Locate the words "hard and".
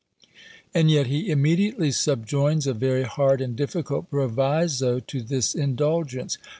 3.03-3.55